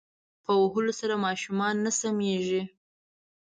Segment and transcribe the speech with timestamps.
[0.43, 2.63] په وهلو سره ماشومان نه سمیږی